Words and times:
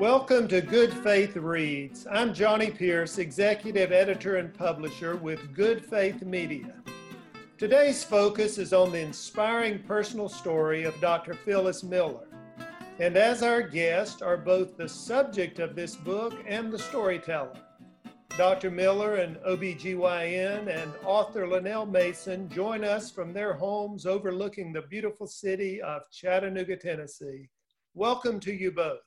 Welcome 0.00 0.48
to 0.48 0.62
Good 0.62 0.94
Faith 0.94 1.36
Reads. 1.36 2.06
I'm 2.10 2.32
Johnny 2.32 2.70
Pierce, 2.70 3.18
Executive 3.18 3.92
Editor 3.92 4.36
and 4.36 4.54
Publisher 4.54 5.16
with 5.16 5.52
Good 5.52 5.84
Faith 5.84 6.22
Media. 6.22 6.72
Today's 7.58 8.02
focus 8.02 8.56
is 8.56 8.72
on 8.72 8.92
the 8.92 9.00
inspiring 9.00 9.80
personal 9.82 10.30
story 10.30 10.84
of 10.84 10.98
Dr. 11.02 11.34
Phyllis 11.34 11.82
Miller. 11.82 12.26
And 12.98 13.18
as 13.18 13.42
our 13.42 13.60
guest 13.60 14.22
are 14.22 14.38
both 14.38 14.78
the 14.78 14.88
subject 14.88 15.58
of 15.58 15.76
this 15.76 15.96
book 15.96 16.32
and 16.46 16.72
the 16.72 16.78
storyteller. 16.78 17.60
Dr. 18.38 18.70
Miller 18.70 19.16
and 19.16 19.36
OBGYN 19.46 20.66
and 20.82 20.94
author 21.04 21.46
Lynelle 21.46 21.90
Mason 21.90 22.48
join 22.48 22.84
us 22.84 23.10
from 23.10 23.34
their 23.34 23.52
homes 23.52 24.06
overlooking 24.06 24.72
the 24.72 24.80
beautiful 24.80 25.26
city 25.26 25.82
of 25.82 26.10
Chattanooga, 26.10 26.78
Tennessee. 26.78 27.50
Welcome 27.92 28.40
to 28.40 28.54
you 28.54 28.70
both. 28.70 29.00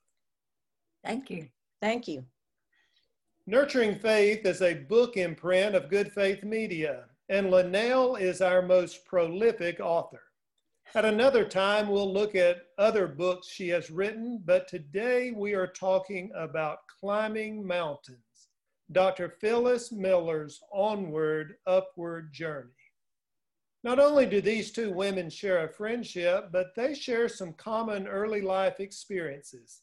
Thank 1.03 1.29
you. 1.29 1.47
Thank 1.81 2.07
you. 2.07 2.25
Nurturing 3.45 3.99
Faith 3.99 4.45
is 4.45 4.61
a 4.61 4.73
book 4.73 5.17
imprint 5.17 5.75
of 5.75 5.89
Good 5.89 6.13
Faith 6.13 6.43
Media, 6.43 7.05
and 7.27 7.47
Lynelle 7.47 8.19
is 8.19 8.41
our 8.41 8.61
most 8.61 9.05
prolific 9.05 9.81
author. 9.81 10.21
At 10.95 11.05
another 11.05 11.43
time, 11.43 11.89
we'll 11.89 12.11
look 12.11 12.35
at 12.35 12.67
other 12.77 13.07
books 13.07 13.49
she 13.49 13.67
has 13.69 13.91
written, 13.91 14.41
but 14.45 14.67
today 14.67 15.31
we 15.31 15.55
are 15.55 15.67
talking 15.67 16.31
about 16.35 16.87
climbing 16.99 17.65
mountains. 17.65 18.49
Dr. 18.91 19.29
Phyllis 19.29 19.91
Miller's 19.91 20.61
onward, 20.71 21.55
upward 21.65 22.31
journey. 22.31 22.69
Not 23.83 23.99
only 23.99 24.25
do 24.25 24.39
these 24.39 24.71
two 24.71 24.93
women 24.93 25.29
share 25.29 25.65
a 25.65 25.73
friendship, 25.73 26.49
but 26.51 26.75
they 26.75 26.93
share 26.93 27.27
some 27.27 27.53
common 27.53 28.07
early 28.07 28.41
life 28.41 28.79
experiences. 28.79 29.82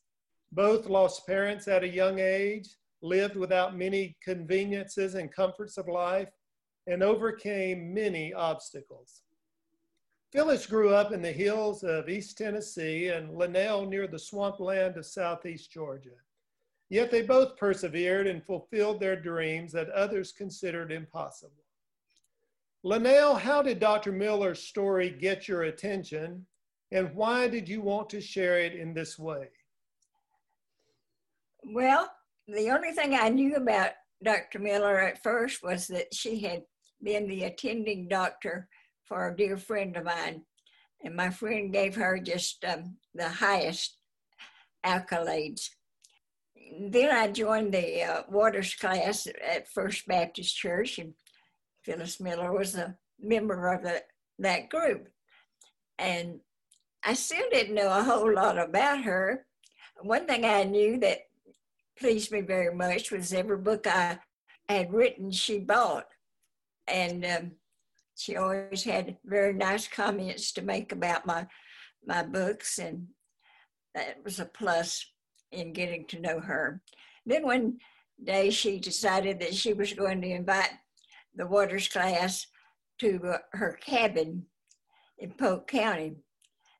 Both 0.52 0.86
lost 0.86 1.26
parents 1.26 1.68
at 1.68 1.84
a 1.84 1.88
young 1.88 2.18
age, 2.18 2.68
lived 3.02 3.36
without 3.36 3.76
many 3.76 4.16
conveniences 4.22 5.14
and 5.14 5.32
comforts 5.32 5.78
of 5.78 5.88
life, 5.88 6.28
and 6.86 7.02
overcame 7.02 7.94
many 7.94 8.32
obstacles. 8.32 9.22
Phyllis 10.32 10.66
grew 10.66 10.90
up 10.94 11.12
in 11.12 11.22
the 11.22 11.32
hills 11.32 11.82
of 11.82 12.08
East 12.08 12.38
Tennessee 12.38 13.08
and 13.08 13.30
Lynelle 13.30 13.88
near 13.88 14.06
the 14.06 14.18
swampland 14.18 14.96
of 14.96 15.06
Southeast 15.06 15.72
Georgia. 15.72 16.16
Yet 16.88 17.10
they 17.10 17.22
both 17.22 17.56
persevered 17.56 18.26
and 18.26 18.44
fulfilled 18.44 19.00
their 19.00 19.20
dreams 19.20 19.72
that 19.72 19.90
others 19.90 20.32
considered 20.32 20.92
impossible. 20.92 21.64
Lynelle, 22.84 23.38
how 23.38 23.62
did 23.62 23.78
Dr. 23.78 24.10
Miller's 24.10 24.62
story 24.62 25.10
get 25.10 25.46
your 25.46 25.64
attention, 25.64 26.46
and 26.90 27.14
why 27.14 27.46
did 27.46 27.68
you 27.68 27.80
want 27.80 28.08
to 28.10 28.20
share 28.20 28.58
it 28.58 28.74
in 28.74 28.94
this 28.94 29.18
way? 29.18 29.48
Well, 31.64 32.10
the 32.48 32.70
only 32.70 32.92
thing 32.92 33.14
I 33.14 33.28
knew 33.28 33.56
about 33.56 33.90
Dr. 34.22 34.58
Miller 34.58 34.98
at 35.00 35.22
first 35.22 35.62
was 35.62 35.86
that 35.88 36.14
she 36.14 36.40
had 36.40 36.62
been 37.02 37.26
the 37.28 37.44
attending 37.44 38.08
doctor 38.08 38.68
for 39.04 39.28
a 39.28 39.36
dear 39.36 39.56
friend 39.56 39.96
of 39.96 40.04
mine. 40.04 40.42
And 41.02 41.16
my 41.16 41.30
friend 41.30 41.72
gave 41.72 41.94
her 41.96 42.18
just 42.18 42.64
um, 42.64 42.96
the 43.14 43.28
highest 43.28 43.96
accolades. 44.84 45.68
Then 46.78 47.10
I 47.10 47.28
joined 47.28 47.72
the 47.72 48.02
uh, 48.02 48.22
waters 48.28 48.74
class 48.74 49.26
at 49.26 49.68
First 49.68 50.06
Baptist 50.06 50.56
Church, 50.56 50.98
and 50.98 51.14
Phyllis 51.84 52.20
Miller 52.20 52.52
was 52.52 52.74
a 52.74 52.96
member 53.18 53.72
of 53.72 53.82
the, 53.82 54.02
that 54.38 54.68
group. 54.68 55.08
And 55.98 56.40
I 57.04 57.14
still 57.14 57.46
didn't 57.50 57.74
know 57.74 57.88
a 57.88 58.04
whole 58.04 58.32
lot 58.32 58.58
about 58.58 59.02
her. 59.04 59.46
One 60.02 60.26
thing 60.26 60.44
I 60.44 60.64
knew 60.64 60.98
that 61.00 61.20
pleased 62.00 62.32
me 62.32 62.40
very 62.40 62.74
much 62.74 63.12
was 63.12 63.32
every 63.32 63.58
book 63.58 63.86
I 63.86 64.18
had 64.68 64.92
written, 64.92 65.30
she 65.30 65.58
bought. 65.58 66.06
And 66.86 67.24
um, 67.24 67.52
she 68.16 68.36
always 68.36 68.82
had 68.82 69.18
very 69.24 69.52
nice 69.52 69.86
comments 69.86 70.52
to 70.52 70.62
make 70.62 70.92
about 70.92 71.26
my, 71.26 71.46
my 72.04 72.22
books, 72.22 72.78
and 72.78 73.06
that 73.94 74.16
was 74.24 74.40
a 74.40 74.46
plus 74.46 75.04
in 75.52 75.72
getting 75.72 76.06
to 76.08 76.20
know 76.20 76.40
her. 76.40 76.80
Then 77.26 77.44
one 77.44 77.78
day 78.22 78.50
she 78.50 78.78
decided 78.78 79.40
that 79.40 79.54
she 79.54 79.72
was 79.72 79.92
going 79.92 80.20
to 80.22 80.30
invite 80.30 80.70
the 81.34 81.46
Waters 81.46 81.88
class 81.88 82.46
to 82.98 83.20
uh, 83.24 83.38
her 83.52 83.78
cabin 83.80 84.46
in 85.18 85.32
Polk 85.32 85.68
County. 85.68 86.16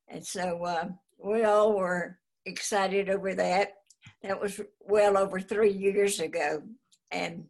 And 0.08 0.25
so 0.26 0.64
uh, 0.64 0.88
we 1.19 1.44
all 1.44 1.76
were 1.76 2.19
excited 2.47 3.08
over 3.08 3.34
that. 3.34 3.75
That 4.22 4.41
was 4.41 4.60
well 4.81 5.16
over 5.16 5.41
three 5.41 5.72
years 5.72 6.20
ago. 6.20 6.62
And 7.10 7.47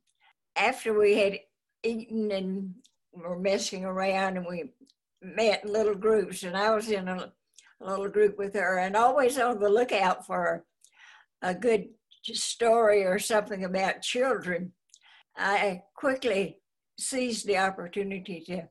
after 0.57 0.97
we 0.97 1.19
had 1.19 1.41
eaten 1.83 2.31
and 2.31 2.75
were 3.13 3.39
messing 3.39 3.85
around, 3.85 4.37
and 4.37 4.47
we 4.47 4.73
met 5.21 5.65
in 5.65 5.73
little 5.73 5.95
groups, 5.95 6.43
and 6.43 6.57
I 6.57 6.75
was 6.75 6.91
in 6.91 7.09
a, 7.09 7.33
little 7.83 8.11
group 8.11 8.37
with 8.37 8.53
her, 8.55 8.79
and 8.79 8.95
always 8.95 9.39
on 9.39 9.59
the 9.59 9.69
lookout 9.69 10.27
for 10.27 10.67
a 11.41 11.55
good 11.55 11.89
story 12.23 13.05
or 13.05 13.19
something 13.19 13.65
about 13.65 14.03
children. 14.03 14.73
I 15.35 15.83
quickly 15.95 16.59
seized 16.99 17.47
the 17.47 17.57
opportunity 17.57 18.45
to 18.49 18.69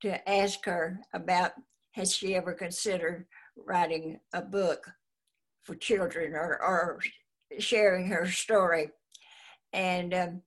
to 0.00 0.28
ask 0.28 0.64
her 0.64 0.98
about 1.12 1.52
has 1.92 2.14
she 2.14 2.34
ever 2.34 2.54
considered 2.54 3.26
writing 3.56 4.18
a 4.32 4.40
book 4.40 4.90
for 5.62 5.74
children 5.74 6.32
or, 6.32 6.58
or 6.62 6.98
sharing 7.58 8.06
her 8.08 8.26
story. 8.26 8.90
And 9.72 10.14
um, 10.14 10.42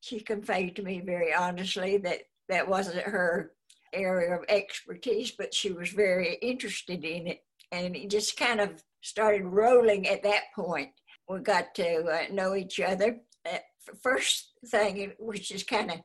she 0.00 0.20
conveyed 0.20 0.76
to 0.76 0.82
me 0.82 1.00
very 1.00 1.32
honestly 1.32 1.96
that 1.98 2.22
that 2.48 2.68
wasn't 2.68 2.98
her 2.98 3.52
area 3.92 4.36
of 4.36 4.44
expertise, 4.48 5.30
but 5.32 5.54
she 5.54 5.72
was 5.72 5.90
very 5.90 6.34
interested 6.42 7.04
in 7.04 7.26
it. 7.26 7.40
And 7.70 7.96
it 7.96 8.10
just 8.10 8.36
kind 8.36 8.60
of 8.60 8.82
started 9.02 9.44
rolling 9.44 10.08
at 10.08 10.22
that 10.22 10.44
point. 10.54 10.90
We 11.28 11.40
got 11.40 11.74
to 11.76 12.04
uh, 12.04 12.32
know 12.32 12.54
each 12.54 12.80
other. 12.80 13.20
Uh, 13.50 13.58
first 14.02 14.52
thing, 14.66 15.12
which 15.18 15.50
is 15.50 15.64
kind 15.64 15.92
of 15.92 16.00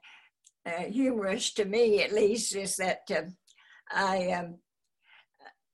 uh, 0.65 0.83
humorous 0.83 1.53
to 1.53 1.65
me 1.65 2.03
at 2.03 2.13
least, 2.13 2.55
is 2.55 2.75
that 2.77 3.01
um, 3.15 3.35
I 3.91 4.31
um, 4.31 4.55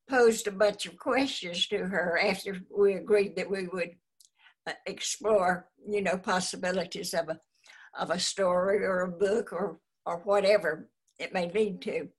posed 0.09 0.47
a 0.47 0.51
bunch 0.51 0.85
of 0.85 0.97
questions 0.97 1.67
to 1.67 1.77
her 1.77 2.19
after 2.19 2.59
we 2.75 2.95
agreed 2.95 3.35
that 3.35 3.49
we 3.49 3.67
would 3.67 3.91
explore, 4.85 5.67
you 5.87 6.01
know, 6.01 6.17
possibilities 6.17 7.13
of 7.13 7.29
a 7.29 7.39
of 7.99 8.09
a 8.09 8.19
story 8.19 8.83
or 8.83 9.01
a 9.01 9.11
book 9.11 9.53
or 9.53 9.79
or 10.05 10.19
whatever 10.23 10.89
it 11.19 11.33
may 11.33 11.51
lead 11.51 11.81
to. 11.81 12.09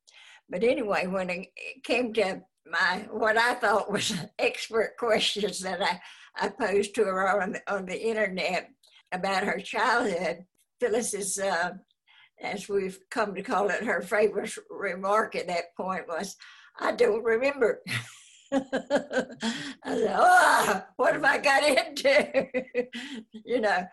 But 0.49 0.63
anyway, 0.63 1.07
when 1.07 1.31
it 1.31 1.49
came 1.85 2.13
to 2.15 2.43
my 2.71 3.07
what 3.11 3.37
I 3.37 3.55
thought 3.55 3.91
was 3.91 4.15
expert 4.39 4.95
questions 4.99 5.61
that 5.61 5.83
I, 5.83 6.01
I 6.37 6.49
posed 6.49 6.95
to 6.97 7.05
her 7.05 7.43
on 7.43 7.53
the, 7.53 7.63
on 7.73 7.87
the 7.87 8.01
internet 8.01 8.71
about 9.13 9.45
her 9.45 9.61
childhood, 9.61 10.45
Phyllis's, 10.81 11.39
uh, 11.39 11.71
as 12.43 12.69
we've 12.69 12.99
come 13.11 13.35
to 13.35 13.43
call 13.43 13.71
it, 13.71 13.85
her 13.85 14.03
favorite 14.03 14.53
remark 14.71 15.37
at 15.37 15.47
that 15.47 15.77
point 15.77 16.09
was, 16.09 16.37
I 16.79 16.93
don't 16.93 17.23
remember. 17.23 17.81
I 19.85 19.97
said, 19.97 20.17
oh, 20.17 20.83
what 20.97 21.15
have 21.15 21.25
I 21.25 21.39
got 21.39 21.65
into? 21.65 22.47
you 23.33 23.61
know, 23.61 23.85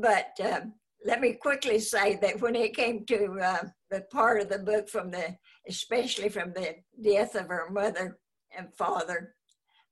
but 0.00 0.38
um, 0.44 0.74
let 1.04 1.20
me 1.20 1.34
quickly 1.34 1.78
say 1.78 2.16
that 2.16 2.40
when 2.40 2.54
it 2.54 2.76
came 2.76 3.04
to 3.06 3.38
uh, 3.42 3.62
the 3.90 4.02
part 4.12 4.40
of 4.40 4.48
the 4.48 4.58
book 4.58 4.88
from 4.88 5.10
the, 5.10 5.36
especially 5.68 6.28
from 6.28 6.52
the 6.52 6.76
death 7.02 7.34
of 7.34 7.48
her 7.48 7.70
mother 7.70 8.18
and 8.56 8.68
father 8.76 9.34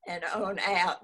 and 0.06 0.24
on 0.34 0.58
out, 0.60 0.98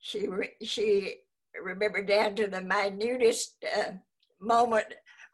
she, 0.00 0.28
re- 0.28 0.56
she 0.62 1.16
remembered 1.62 2.08
down 2.08 2.34
to 2.36 2.46
the 2.46 2.60
minutest 2.60 3.64
uh, 3.76 3.92
moment 4.40 4.86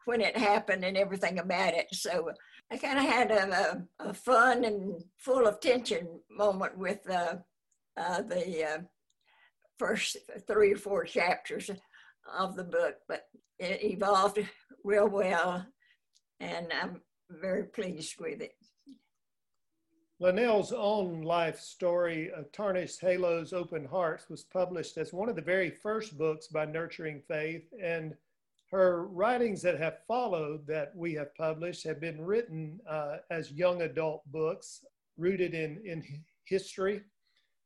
when 0.05 0.21
it 0.21 0.37
happened 0.37 0.83
and 0.83 0.97
everything 0.97 1.39
about 1.39 1.73
it. 1.73 1.87
So 1.91 2.31
I 2.71 2.77
kind 2.77 2.97
of 2.97 3.05
had 3.05 3.31
a, 3.31 3.83
a, 3.99 4.09
a, 4.09 4.13
fun 4.13 4.63
and 4.63 5.03
full 5.17 5.45
of 5.45 5.59
tension 5.59 6.07
moment 6.29 6.77
with 6.77 6.99
uh, 7.09 7.35
uh, 7.97 8.21
the 8.21 8.63
uh, 8.63 8.77
first 9.77 10.15
three 10.47 10.73
or 10.73 10.77
four 10.77 11.03
chapters 11.03 11.69
of 12.39 12.55
the 12.55 12.63
book, 12.63 12.95
but 13.09 13.23
it 13.59 13.83
evolved 13.83 14.39
real 14.85 15.09
well, 15.09 15.65
and 16.39 16.67
I'm 16.71 17.01
very 17.29 17.65
pleased 17.65 18.15
with 18.21 18.41
it. 18.41 18.55
Lynelle's 20.21 20.71
own 20.71 21.23
life 21.23 21.59
story 21.59 22.31
of 22.31 22.51
Tarnished 22.53 23.01
Halos, 23.01 23.51
Open 23.51 23.83
Hearts 23.83 24.29
was 24.29 24.43
published 24.45 24.97
as 24.97 25.11
one 25.11 25.27
of 25.27 25.35
the 25.35 25.41
very 25.41 25.71
first 25.71 26.17
books 26.17 26.47
by 26.47 26.63
Nurturing 26.63 27.21
Faith, 27.27 27.65
and 27.83 28.13
her 28.71 29.05
writings 29.07 29.61
that 29.61 29.79
have 29.79 29.97
followed 30.07 30.65
that 30.65 30.95
we 30.95 31.13
have 31.13 31.35
published 31.35 31.83
have 31.83 31.99
been 31.99 32.21
written 32.21 32.79
uh, 32.89 33.17
as 33.29 33.51
young 33.51 33.81
adult 33.81 34.21
books 34.31 34.85
rooted 35.17 35.53
in, 35.53 35.81
in 35.85 36.03
history. 36.45 37.01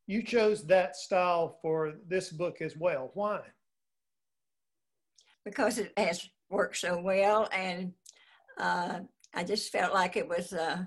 you 0.07 0.24
chose 0.24 0.66
that 0.66 0.96
style 0.96 1.57
for 1.62 1.94
this 2.07 2.30
book 2.30 2.62
as 2.62 2.75
well. 2.75 3.12
Why? 3.13 3.42
Because 5.44 5.78
it 5.78 5.94
has 5.96 6.28
worked 6.50 6.78
so 6.78 7.00
well, 7.00 7.48
and 7.51 7.94
uh, 8.60 9.00
I 9.34 9.44
just 9.44 9.72
felt 9.72 9.94
like 9.94 10.18
it 10.18 10.28
was 10.28 10.54
uh, 10.54 10.84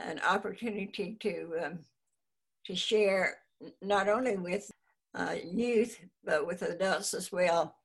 an 0.00 0.20
opportunity 0.20 1.16
to 1.20 1.52
um, 1.62 1.78
to 2.66 2.74
share 2.74 3.38
not 3.82 4.08
only 4.08 4.36
with 4.36 4.70
uh, 5.14 5.36
youth 5.44 5.98
but 6.24 6.46
with 6.46 6.62
adults 6.62 7.12
as 7.14 7.30
well. 7.30 7.76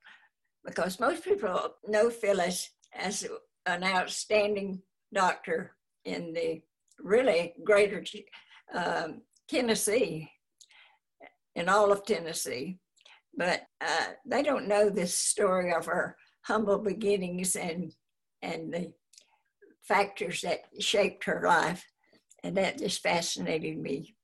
Because 0.65 0.99
most 0.99 1.23
people 1.23 1.75
know 1.87 2.09
Phyllis 2.09 2.69
as 2.93 3.27
an 3.65 3.83
outstanding 3.83 4.81
doctor 5.13 5.75
in 6.05 6.33
the 6.33 6.61
really 6.99 7.53
greater 7.63 8.03
um, 8.73 9.21
Tennessee, 9.47 10.31
in 11.55 11.67
all 11.67 11.91
of 11.91 12.05
Tennessee. 12.05 12.79
But 13.35 13.63
uh, 13.79 14.07
they 14.25 14.43
don't 14.43 14.67
know 14.67 14.89
this 14.89 15.17
story 15.17 15.73
of 15.73 15.85
her 15.85 16.15
humble 16.43 16.79
beginnings 16.79 17.55
and 17.55 17.93
and 18.41 18.73
the 18.73 18.91
factors 19.83 20.41
that 20.41 20.61
shaped 20.79 21.25
her 21.25 21.43
life, 21.45 21.85
and 22.43 22.57
that 22.57 22.79
just 22.79 23.03
fascinated 23.03 23.77
me. 23.77 24.15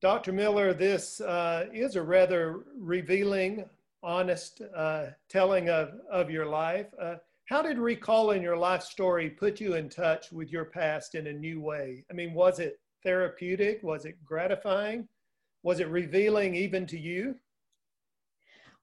Dr. 0.00 0.32
Miller, 0.32 0.72
this 0.72 1.20
uh, 1.20 1.66
is 1.72 1.96
a 1.96 2.02
rather 2.02 2.64
revealing, 2.76 3.64
honest 4.02 4.62
uh, 4.76 5.06
telling 5.28 5.68
of, 5.68 5.92
of 6.10 6.30
your 6.30 6.46
life. 6.46 6.86
Uh, 7.00 7.16
how 7.46 7.62
did 7.62 7.78
recalling 7.78 8.42
your 8.42 8.56
life 8.56 8.82
story 8.82 9.28
put 9.28 9.60
you 9.60 9.74
in 9.74 9.88
touch 9.88 10.32
with 10.32 10.50
your 10.50 10.64
past 10.64 11.14
in 11.14 11.26
a 11.26 11.32
new 11.32 11.60
way? 11.60 12.04
I 12.10 12.14
mean, 12.14 12.34
was 12.34 12.58
it 12.58 12.80
therapeutic? 13.02 13.82
Was 13.82 14.04
it 14.04 14.22
gratifying? 14.24 15.08
Was 15.62 15.80
it 15.80 15.88
revealing 15.88 16.54
even 16.54 16.86
to 16.86 16.98
you? 16.98 17.34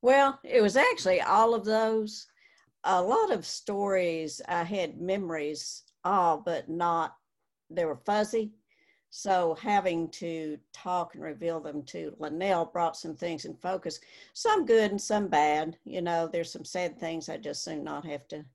Well, 0.01 0.39
it 0.43 0.61
was 0.61 0.77
actually 0.77 1.21
all 1.21 1.53
of 1.53 1.65
those. 1.65 2.27
A 2.85 3.01
lot 3.01 3.31
of 3.31 3.45
stories 3.45 4.41
I 4.47 4.63
had 4.63 5.01
memories 5.01 5.83
of, 6.05 6.45
but 6.45 6.69
not, 6.69 7.15
they 7.69 7.85
were 7.85 7.99
fuzzy. 8.05 8.53
So 9.09 9.57
having 9.61 10.09
to 10.09 10.57
talk 10.71 11.15
and 11.15 11.23
reveal 11.23 11.59
them 11.59 11.83
to 11.83 12.15
Lynelle 12.19 12.71
brought 12.71 12.95
some 12.95 13.15
things 13.15 13.45
in 13.45 13.55
focus, 13.55 13.99
some 14.33 14.65
good 14.65 14.91
and 14.91 15.01
some 15.01 15.27
bad. 15.27 15.77
You 15.83 16.01
know, 16.01 16.27
there's 16.27 16.51
some 16.51 16.65
sad 16.65 16.99
things 16.99 17.27
I 17.27 17.37
just 17.37 17.63
soon 17.63 17.83
not 17.83 18.05
have 18.05 18.27
to 18.29 18.45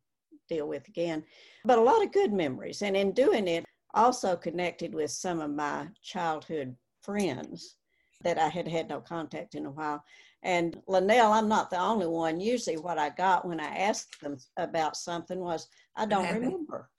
deal 0.48 0.68
with 0.68 0.86
again. 0.88 1.24
But 1.64 1.78
a 1.78 1.82
lot 1.82 2.04
of 2.04 2.12
good 2.12 2.32
memories. 2.32 2.82
And 2.82 2.96
in 2.96 3.12
doing 3.12 3.48
it, 3.48 3.64
also 3.94 4.36
connected 4.36 4.94
with 4.94 5.10
some 5.10 5.40
of 5.40 5.50
my 5.50 5.88
childhood 6.02 6.76
friends 7.02 7.76
that 8.22 8.38
I 8.38 8.48
had 8.48 8.66
had 8.66 8.88
no 8.88 9.00
contact 9.00 9.54
in 9.54 9.66
a 9.66 9.70
while. 9.70 10.04
And 10.42 10.80
Lynelle, 10.88 11.32
I'm 11.32 11.48
not 11.48 11.70
the 11.70 11.80
only 11.80 12.06
one. 12.06 12.38
Usually, 12.40 12.76
what 12.76 12.98
I 12.98 13.10
got 13.10 13.46
when 13.46 13.60
I 13.60 13.76
asked 13.76 14.20
them 14.20 14.36
about 14.56 14.96
something 14.96 15.40
was, 15.40 15.68
I 15.96 16.06
don't 16.06 16.32
remember. 16.32 16.90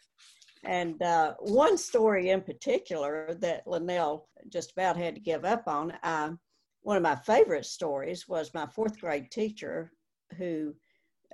And 0.65 1.01
uh, 1.01 1.35
one 1.39 1.77
story 1.77 2.29
in 2.29 2.41
particular 2.41 3.35
that 3.39 3.65
Lynelle 3.67 4.23
just 4.49 4.71
about 4.71 4.97
had 4.97 5.15
to 5.15 5.21
give 5.21 5.45
up 5.45 5.67
on, 5.67 5.91
uh, 6.03 6.31
one 6.81 6.97
of 6.97 7.03
my 7.03 7.15
favorite 7.15 7.65
stories 7.65 8.27
was 8.27 8.53
my 8.53 8.65
fourth 8.67 8.99
grade 8.99 9.31
teacher 9.31 9.91
who 10.37 10.73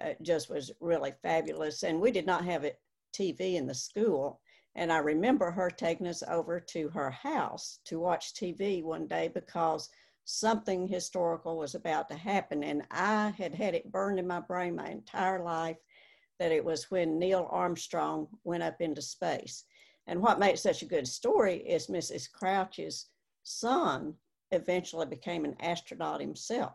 uh, 0.01 0.13
just 0.21 0.49
was 0.49 0.71
really 0.79 1.13
fabulous. 1.23 1.83
And 1.83 1.99
we 1.99 2.11
did 2.11 2.25
not 2.25 2.45
have 2.45 2.65
a 2.65 2.73
TV 3.13 3.55
in 3.55 3.67
the 3.67 3.73
school. 3.73 4.41
And 4.75 4.91
I 4.91 4.97
remember 4.97 5.51
her 5.51 5.69
taking 5.69 6.07
us 6.07 6.23
over 6.27 6.59
to 6.59 6.89
her 6.89 7.11
house 7.11 7.79
to 7.85 7.99
watch 7.99 8.33
TV 8.33 8.83
one 8.83 9.07
day 9.07 9.29
because 9.33 9.89
something 10.25 10.87
historical 10.87 11.57
was 11.57 11.75
about 11.75 12.07
to 12.09 12.15
happen. 12.15 12.63
And 12.63 12.83
I 12.91 13.33
had 13.37 13.53
had 13.53 13.75
it 13.75 13.91
burned 13.91 14.19
in 14.19 14.27
my 14.27 14.39
brain 14.39 14.75
my 14.75 14.89
entire 14.89 15.43
life 15.43 15.77
that 16.41 16.51
it 16.51 16.65
was 16.65 16.89
when 16.89 17.19
Neil 17.19 17.47
Armstrong 17.51 18.27
went 18.43 18.63
up 18.63 18.81
into 18.81 18.99
space. 18.99 19.65
And 20.07 20.19
what 20.23 20.39
makes 20.39 20.59
such 20.61 20.81
a 20.81 20.87
good 20.87 21.07
story 21.07 21.57
is 21.57 21.85
Mrs. 21.85 22.31
Crouch's 22.31 23.09
son 23.43 24.15
eventually 24.49 25.05
became 25.05 25.45
an 25.45 25.55
astronaut 25.59 26.19
himself. 26.19 26.73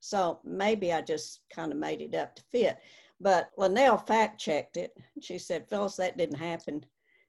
So 0.00 0.40
maybe 0.44 0.94
I 0.94 1.02
just 1.02 1.40
kind 1.54 1.72
of 1.72 1.78
made 1.78 2.00
it 2.00 2.14
up 2.14 2.36
to 2.36 2.42
fit. 2.50 2.78
But 3.20 3.50
Lynelle 3.58 4.06
fact 4.06 4.40
checked 4.40 4.78
it. 4.78 4.96
She 5.20 5.36
said, 5.36 5.68
Phyllis, 5.68 5.96
that 5.96 6.16
didn't 6.16 6.38
happen 6.38 6.82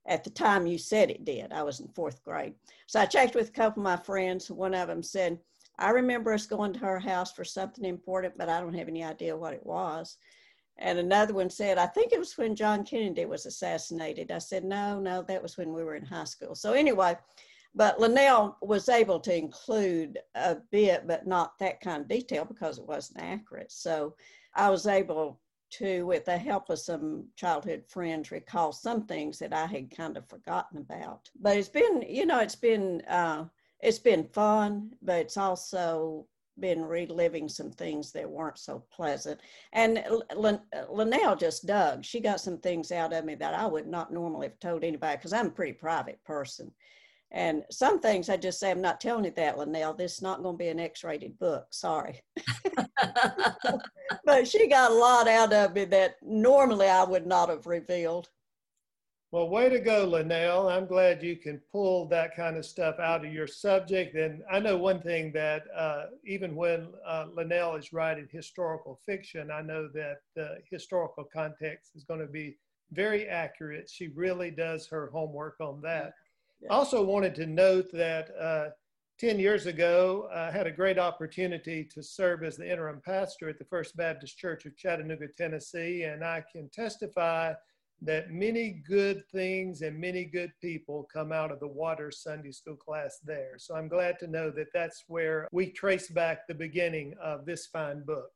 at 0.06 0.24
the 0.24 0.30
time 0.30 0.68
you 0.68 0.78
said 0.78 1.12
it 1.12 1.26
did. 1.26 1.52
I 1.52 1.64
was 1.64 1.82
in 1.82 1.90
fourth 1.90 2.24
grade. 2.24 2.54
So 2.86 3.02
I 3.02 3.08
checked 3.08 3.36
with 3.36 3.50
a 3.50 3.52
couple 3.52 3.82
of 3.82 3.84
my 3.84 3.98
friends. 3.98 4.50
One 4.50 4.74
of 4.74 4.88
them 4.88 5.04
said, 5.04 5.38
I 5.78 5.90
remember 5.90 6.32
us 6.32 6.46
going 6.46 6.72
to 6.72 6.80
her 6.80 7.00
house 7.00 7.34
for 7.34 7.44
something 7.44 7.84
important, 7.84 8.38
but 8.38 8.48
I 8.48 8.62
don't 8.62 8.74
have 8.74 8.88
any 8.88 9.04
idea 9.04 9.36
what 9.36 9.54
it 9.54 9.66
was. 9.66 10.16
And 10.80 11.00
another 11.00 11.34
one 11.34 11.50
said, 11.50 11.78
I 11.78 11.88
think 11.88 12.12
it 12.12 12.20
was 12.20 12.38
when 12.38 12.56
John 12.56 12.84
Kennedy 12.84 13.26
was 13.26 13.46
assassinated. 13.46 14.32
I 14.32 14.38
said, 14.38 14.64
no, 14.64 15.00
no, 15.00 15.24
that 15.24 15.42
was 15.42 15.58
when 15.58 15.74
we 15.74 15.84
were 15.84 15.96
in 15.96 16.06
high 16.06 16.26
school. 16.26 16.56
So 16.56 16.74
anyway, 16.74 17.18
but 17.74 18.00
Lynelle 18.00 18.56
was 18.62 18.90
able 18.90 19.20
to 19.22 19.36
include 19.36 20.20
a 20.36 20.58
bit, 20.72 21.08
but 21.08 21.28
not 21.28 21.58
that 21.60 21.82
kind 21.82 22.02
of 22.02 22.08
detail 22.08 22.46
because 22.46 22.78
it 22.78 22.88
wasn't 22.88 23.22
accurate. 23.22 23.72
So 23.72 24.16
I 24.56 24.70
was 24.70 24.88
able 24.88 25.40
to, 25.70 26.06
with 26.06 26.26
the 26.26 26.38
help 26.38 26.70
of 26.70 26.80
some 26.80 27.26
childhood 27.36 27.84
friends, 27.88 28.32
recall 28.32 28.72
some 28.72 29.06
things 29.06 29.38
that 29.40 29.54
I 29.54 29.66
had 29.66 29.96
kind 29.96 30.18
of 30.18 30.28
forgotten 30.28 30.78
about. 30.78 31.30
But 31.40 31.58
it's 31.58 31.70
been, 31.70 32.04
you 32.08 32.26
know, 32.26 32.40
it's 32.40 32.56
been 32.56 33.02
uh, 33.02 33.46
it's 33.80 34.00
been 34.00 34.24
fun, 34.34 34.92
but 35.02 35.20
it's 35.20 35.38
also 35.38 36.26
been 36.60 36.84
reliving 36.84 37.48
some 37.48 37.72
things 37.72 38.12
that 38.12 38.30
weren't 38.30 38.58
so 38.58 38.84
pleasant. 38.92 39.40
And 39.74 40.04
Lynelle 40.32 41.40
just 41.40 41.66
dug. 41.66 42.04
She 42.04 42.20
got 42.20 42.40
some 42.40 42.58
things 42.58 42.92
out 42.92 43.14
of 43.14 43.26
me 43.26 43.36
that 43.36 43.54
I 43.54 43.66
would 43.66 43.88
not 43.88 44.12
normally 44.12 44.48
have 44.48 44.60
told 44.60 44.84
anybody 44.84 45.18
because 45.18 45.34
I'm 45.34 45.48
a 45.48 45.52
pretty 45.52 45.74
private 45.74 46.24
person. 46.24 46.72
And 47.32 47.64
some 47.70 48.00
things 48.00 48.30
I 48.30 48.38
just 48.38 48.60
say, 48.60 48.72
I'm 48.72 48.82
not 48.82 49.02
telling 49.02 49.26
you 49.26 49.34
that, 49.36 49.58
Lynelle. 49.58 49.98
This 49.98 50.16
is 50.16 50.22
not 50.22 50.42
going 50.42 50.56
to 50.56 50.64
be 50.64 50.70
an 50.70 50.80
X 50.80 51.04
rated 51.04 51.38
book. 51.40 51.68
Sorry. 51.72 52.22
but 54.26 54.48
she 54.48 54.68
got 54.68 54.92
a 54.92 54.96
lot 54.96 55.28
out 55.28 55.52
of 55.52 55.74
me 55.74 55.86
that 55.86 56.16
normally 56.22 56.88
I 56.88 57.04
would 57.04 57.28
not 57.28 57.50
have 57.50 57.68
revealed. 57.68 58.30
Well, 59.32 59.50
way 59.50 59.68
to 59.68 59.80
go, 59.80 60.08
Lynelle. 60.08 60.72
I'm 60.72 60.86
glad 60.86 61.22
you 61.22 61.36
can 61.36 61.62
pull 61.70 62.08
that 62.08 62.34
kind 62.34 62.56
of 62.56 62.66
stuff 62.66 62.98
out 62.98 63.26
of 63.26 63.34
your 63.34 63.46
subject. 63.48 64.16
And 64.16 64.42
I 64.50 64.60
know 64.60 64.78
one 64.78 65.02
thing 65.02 65.34
that 65.34 65.64
uh, 65.76 66.06
even 66.26 66.56
when 66.56 66.94
uh, 67.06 67.26
Lynelle 67.36 67.78
is 67.78 67.92
writing 67.92 68.30
historical 68.32 69.02
fiction, 69.06 69.52
I 69.52 69.62
know 69.62 69.90
that 69.94 70.20
the 70.36 70.60
historical 70.72 71.26
context 71.26 71.92
is 71.96 72.06
going 72.06 72.22
to 72.22 72.28
be 72.28 72.58
very 72.94 73.28
accurate. 73.28 73.90
She 73.90 74.08
really 74.08 74.50
does 74.50 74.88
her 74.88 75.10
homework 75.12 75.58
on 75.60 75.82
that. 75.82 76.14
Yeah. 76.62 76.70
Also 76.70 77.04
wanted 77.04 77.36
to 77.36 77.48
note 77.48 77.92
that 77.92 78.30
uh, 78.40 78.70
10 79.20 79.40
years 79.40 79.66
ago, 79.66 80.30
I 80.34 80.52
had 80.52 80.68
a 80.68 80.72
great 80.72 80.98
opportunity 80.98 81.84
to 81.94 82.02
serve 82.02 82.44
as 82.44 82.56
the 82.56 82.72
interim 82.72 83.02
pastor 83.04 83.50
at 83.50 83.60
the 83.60 83.66
First 83.66 83.98
Baptist 83.98 84.38
Church 84.38 84.66
of 84.66 84.78
Chattanooga, 84.78 85.28
Tennessee, 85.38 86.04
and 86.04 86.24
I 86.24 86.46
can 86.50 86.70
testify 86.70 87.54
that 88.02 88.32
many 88.32 88.82
good 88.88 89.24
things 89.32 89.82
and 89.82 90.00
many 90.00 90.24
good 90.26 90.52
people 90.62 91.08
come 91.12 91.32
out 91.32 91.52
of 91.52 91.60
the 91.60 91.68
water 91.68 92.12
Sunday 92.12 92.52
school 92.52 92.76
class 92.76 93.20
there. 93.24 93.54
So 93.58 93.76
I'm 93.76 93.88
glad 93.88 94.20
to 94.20 94.28
know 94.28 94.52
that 94.52 94.72
that's 94.74 95.04
where 95.08 95.48
we 95.52 95.72
trace 95.72 96.08
back 96.08 96.48
the 96.48 96.54
beginning 96.54 97.16
of 97.22 97.46
this 97.46 97.66
fine 97.66 98.04
book. 98.04 98.30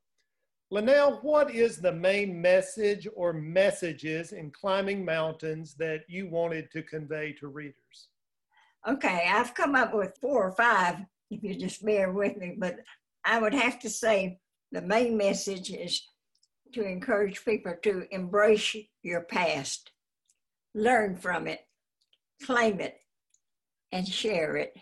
Lynelle, 0.72 1.22
what 1.22 1.54
is 1.54 1.76
the 1.76 1.92
main 1.92 2.40
message 2.40 3.06
or 3.14 3.32
messages 3.32 4.32
in 4.32 4.50
climbing 4.50 5.04
mountains 5.04 5.74
that 5.74 6.00
you 6.08 6.28
wanted 6.28 6.70
to 6.72 6.82
convey 6.82 7.32
to 7.34 7.48
readers? 7.48 8.08
Okay, 8.88 9.28
I've 9.28 9.54
come 9.54 9.74
up 9.74 9.94
with 9.94 10.16
four 10.20 10.48
or 10.48 10.52
five, 10.52 10.96
if 11.30 11.42
you 11.42 11.54
just 11.54 11.84
bear 11.84 12.10
with 12.10 12.36
me, 12.36 12.56
but 12.58 12.76
I 13.24 13.38
would 13.38 13.54
have 13.54 13.78
to 13.80 13.90
say 13.90 14.38
the 14.72 14.82
main 14.82 15.16
message 15.16 15.70
is 15.70 16.02
to 16.72 16.82
encourage 16.82 17.44
people 17.44 17.74
to 17.82 18.06
embrace 18.10 18.74
your 19.02 19.22
past, 19.22 19.90
learn 20.74 21.16
from 21.16 21.46
it, 21.46 21.60
claim 22.44 22.80
it, 22.80 22.96
and 23.90 24.06
share 24.06 24.56
it. 24.56 24.76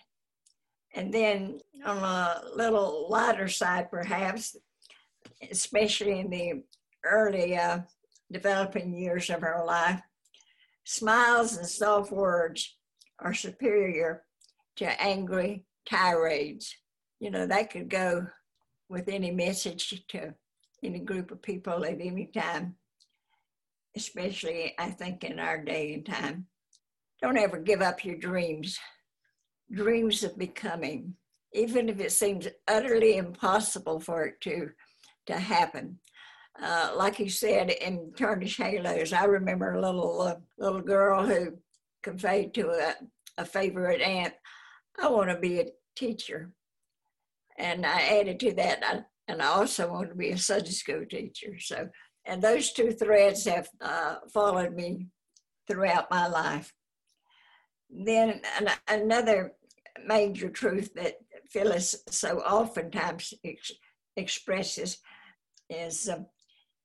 And 0.94 1.12
then 1.12 1.60
on 1.84 1.98
a 1.98 2.42
little 2.54 3.08
lighter 3.08 3.48
side, 3.48 3.90
perhaps, 3.90 4.56
especially 5.50 6.20
in 6.20 6.30
the 6.30 6.62
early 7.04 7.56
uh, 7.56 7.80
developing 8.30 8.94
years 8.94 9.30
of 9.30 9.42
our 9.42 9.64
life, 9.64 10.00
smiles 10.84 11.56
and 11.56 11.66
soft 11.66 12.12
words 12.12 12.76
are 13.20 13.34
superior 13.34 14.24
to 14.76 15.02
angry 15.02 15.64
tirades. 15.88 16.74
You 17.20 17.30
know, 17.30 17.46
that 17.46 17.70
could 17.70 17.88
go 17.88 18.26
with 18.88 19.08
any 19.08 19.30
message 19.30 20.04
to 20.08 20.34
any 20.82 20.98
group 20.98 21.30
of 21.30 21.42
people 21.42 21.84
at 21.84 22.00
any 22.00 22.26
time, 22.26 22.76
especially, 23.96 24.74
I 24.78 24.90
think, 24.90 25.24
in 25.24 25.38
our 25.38 25.62
day 25.62 25.94
and 25.94 26.06
time. 26.06 26.46
Don't 27.22 27.38
ever 27.38 27.58
give 27.58 27.82
up 27.82 28.04
your 28.04 28.16
dreams. 28.16 28.78
dreams 29.72 30.24
of 30.24 30.36
becoming, 30.38 31.14
even 31.52 31.88
if 31.88 32.00
it 32.00 32.12
seems 32.12 32.48
utterly 32.66 33.16
impossible 33.16 34.00
for 34.00 34.24
it 34.24 34.40
to, 34.40 34.70
to 35.26 35.38
happen. 35.38 35.98
Uh, 36.60 36.92
like 36.96 37.18
you 37.18 37.30
said 37.30 37.70
in 37.70 38.12
Tarnished 38.16 38.60
Halos, 38.60 39.12
I 39.12 39.24
remember 39.24 39.72
a 39.74 39.80
little 39.80 40.20
uh, 40.22 40.34
little 40.58 40.80
girl 40.80 41.24
who 41.24 41.52
conveyed 42.02 42.52
to 42.54 42.70
a, 42.70 42.94
a 43.38 43.44
favorite 43.44 44.00
aunt, 44.00 44.34
I 45.00 45.08
want 45.08 45.30
to 45.30 45.38
be 45.38 45.60
a 45.60 45.66
teacher. 45.96 46.50
And 47.58 47.86
I 47.86 48.18
added 48.18 48.40
to 48.40 48.54
that, 48.54 48.82
I, 48.84 49.00
and 49.28 49.40
I 49.40 49.46
also 49.46 49.90
want 49.90 50.08
to 50.08 50.14
be 50.14 50.30
a 50.30 50.38
Sunday 50.38 50.70
school 50.70 51.04
teacher. 51.08 51.58
So, 51.58 51.88
and 52.26 52.42
those 52.42 52.72
two 52.72 52.92
threads 52.92 53.44
have 53.44 53.68
uh, 53.80 54.16
followed 54.32 54.74
me 54.74 55.08
throughout 55.68 56.10
my 56.10 56.26
life. 56.26 56.72
Then 57.88 58.40
an, 58.58 58.68
another 58.88 59.52
major 60.06 60.48
truth 60.48 60.92
that 60.94 61.16
Phyllis 61.50 61.96
so 62.08 62.38
oftentimes 62.40 63.34
ex- 63.44 63.72
expresses 64.16 64.98
is 65.68 66.08
um, 66.08 66.26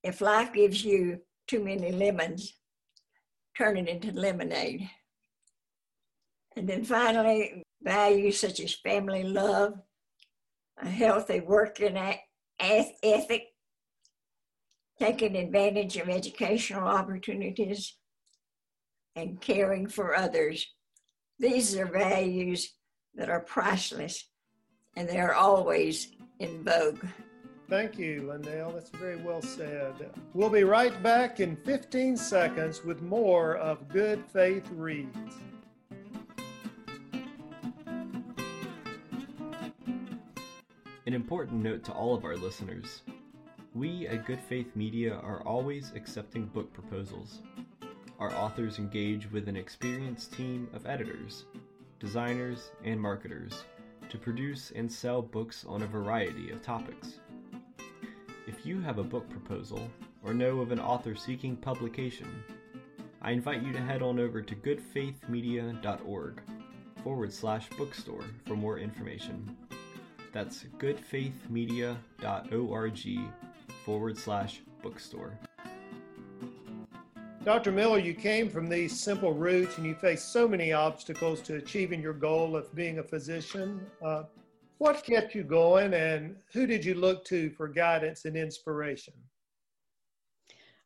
if 0.04 0.22
life 0.22 0.54
gives 0.54 0.84
you 0.84 1.20
too 1.48 1.63
many 1.63 1.92
lemons, 1.92 2.58
turn 3.58 3.77
it 3.77 3.88
into 3.88 4.12
lemonade. 4.12 4.89
And 6.56 6.68
then 6.68 6.84
finally, 6.84 7.63
values 7.82 8.39
such 8.39 8.60
as 8.60 8.74
family 8.74 9.24
love, 9.24 9.74
a 10.82 10.88
healthy 10.89 11.42
working 11.42 11.98
ethic, 12.60 13.44
taking 15.00 15.36
advantage 15.36 15.98
of 15.98 16.10
educational 16.10 16.88
opportunities, 16.88 17.96
and 19.16 19.40
caring 19.40 19.88
for 19.88 20.16
others. 20.16 20.74
These 21.40 21.75
are 21.78 21.86
values 21.86 22.74
that 23.16 23.30
are 23.30 23.42
priceless 23.42 24.28
and 24.98 25.08
they 25.08 25.20
are 25.20 25.34
always 25.34 26.12
in 26.40 26.64
vogue. 26.64 27.04
Thank 27.70 27.98
you, 27.98 28.22
Lynelle. 28.22 28.74
That's 28.74 28.92
very 28.92 29.18
well 29.18 29.42
said. 29.42 29.94
We'll 30.34 30.50
be 30.50 30.64
right 30.64 31.02
back 31.02 31.40
in 31.40 31.56
15 31.58 32.16
seconds 32.16 32.84
with 32.84 33.02
more 33.02 33.56
of 33.56 33.88
Good 33.90 34.24
Faith 34.32 34.70
Reads. 34.72 35.36
An 41.08 41.14
important 41.14 41.62
note 41.64 41.84
to 41.86 41.92
all 41.92 42.16
of 42.16 42.24
our 42.24 42.36
listeners 42.36 43.02
we 43.75 44.08
at 44.08 44.25
Good 44.25 44.39
Faith 44.39 44.74
Media 44.74 45.15
are 45.15 45.41
always 45.41 45.91
accepting 45.96 46.46
book 46.46 46.72
proposals. 46.72 47.41
Our 48.20 48.34
authors 48.34 48.79
engage 48.79 49.29
with 49.29 49.50
an 49.50 49.58
experienced 49.58 50.32
team 50.32 50.70
of 50.74 50.86
editors, 50.86 51.44
designers, 52.00 52.72
and 52.86 53.00
marketers 53.00 53.65
to 54.08 54.17
produce 54.17 54.72
and 54.72 54.89
sell 54.89 55.22
books 55.22 55.65
on 55.67 55.82
a 55.82 55.88
variety 55.88 56.51
of 56.51 56.62
topics. 56.62 57.20
If 58.48 58.65
you 58.65 58.79
have 58.79 58.98
a 58.98 59.03
book 59.03 59.29
proposal 59.29 59.91
or 60.24 60.34
know 60.34 60.62
of 60.62 60.72
an 60.72 60.79
author 60.79 61.13
seeking 61.13 61.58
publication, 61.58 62.29
I 63.22 63.32
invite 63.32 63.62
you 63.62 63.74
to 63.74 63.82
head 63.82 64.01
on 64.01 64.20
over 64.20 64.41
to 64.41 64.55
goodfaithmedia.org 64.55 66.41
forward 67.03 67.34
slash 67.34 67.67
bookstore 67.77 68.24
for 68.46 68.55
more 68.55 68.79
information. 68.79 69.58
That's 70.32 70.63
goodfaithmedia.org 70.77 73.25
forward 73.86 74.18
slash 74.18 74.62
bookstore. 74.82 75.38
Dr. 77.44 77.72
Miller, 77.72 78.00
you 78.00 78.15
came 78.15 78.50
from 78.50 78.68
these 78.68 79.00
simple 79.00 79.32
roots 79.32 79.77
and 79.77 79.86
you 79.86 79.94
faced 79.94 80.34
so 80.34 80.48
many 80.48 80.74
obstacles 80.74 81.39
to 81.42 81.58
achieving 81.58 82.01
your 82.01 82.13
goal 82.13 82.56
of 82.56 82.74
being 82.74 82.98
a 82.98 83.04
physician. 83.04 83.86
Uh, 84.04 84.24
what 84.80 85.04
kept 85.04 85.36
you 85.36 85.44
going 85.44 85.94
and 85.94 86.36
who 86.51 86.65
did 86.65 86.84
you 86.84 86.96
look 86.96 87.24
to 87.25 87.51
for 87.51 87.68
guidance 87.68 88.25
and 88.25 88.36
inspiration? 88.36 89.13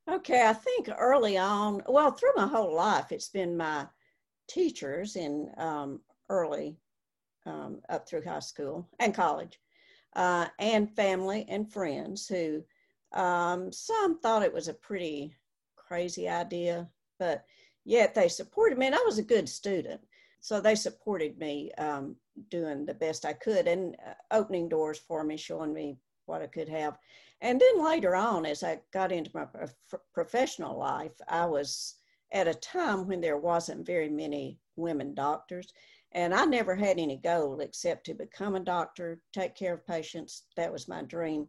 Okay, 0.09 0.45
I 0.45 0.53
think 0.53 0.89
early 0.97 1.37
on, 1.37 1.81
well, 1.87 2.11
through 2.11 2.33
my 2.35 2.47
whole 2.47 2.75
life, 2.75 3.13
it's 3.13 3.29
been 3.29 3.55
my 3.55 3.87
teachers 4.49 5.15
in 5.15 5.49
um, 5.57 6.01
early 6.27 6.75
um, 7.45 7.79
up 7.87 8.09
through 8.09 8.23
high 8.25 8.39
school 8.39 8.89
and 8.99 9.13
college, 9.13 9.61
uh, 10.17 10.47
and 10.59 10.93
family 10.93 11.45
and 11.47 11.71
friends 11.71 12.27
who 12.27 12.63
um, 13.13 13.71
some 13.71 14.19
thought 14.19 14.43
it 14.43 14.53
was 14.53 14.67
a 14.67 14.73
pretty 14.73 15.35
crazy 15.75 16.27
idea, 16.29 16.87
but 17.17 17.45
yet 17.85 18.13
they 18.13 18.27
supported 18.27 18.77
me, 18.77 18.87
and 18.87 18.95
I 18.95 19.03
was 19.05 19.17
a 19.17 19.23
good 19.23 19.49
student. 19.49 20.01
So 20.41 20.61
they 20.61 20.75
supported 20.75 21.37
me 21.37 21.71
um, 21.77 22.15
doing 22.49 22.85
the 22.85 22.93
best 22.93 23.25
I 23.25 23.33
could 23.33 23.67
and 23.67 23.95
uh, 24.07 24.13
opening 24.31 24.69
doors 24.69 24.97
for 24.97 25.23
me, 25.23 25.35
showing 25.35 25.73
me 25.73 25.97
what 26.27 26.41
I 26.41 26.47
could 26.47 26.69
have. 26.69 26.97
And 27.41 27.59
then 27.59 27.83
later 27.83 28.15
on, 28.15 28.45
as 28.45 28.63
I 28.63 28.79
got 28.91 29.11
into 29.11 29.31
my 29.33 29.45
prof- 29.45 29.75
professional 30.13 30.77
life, 30.77 31.11
I 31.27 31.45
was 31.45 31.95
at 32.31 32.47
a 32.47 32.53
time 32.53 33.07
when 33.07 33.21
there 33.21 33.37
wasn't 33.37 33.85
very 33.85 34.09
many 34.09 34.59
women 34.75 35.13
doctors. 35.13 35.73
And 36.11 36.33
I 36.33 36.45
never 36.45 36.75
had 36.75 36.99
any 36.99 37.17
goal 37.17 37.59
except 37.59 38.05
to 38.05 38.13
become 38.13 38.55
a 38.55 38.59
doctor, 38.59 39.21
take 39.33 39.55
care 39.55 39.73
of 39.73 39.85
patients. 39.85 40.43
That 40.55 40.71
was 40.71 40.87
my 40.87 41.03
dream. 41.03 41.47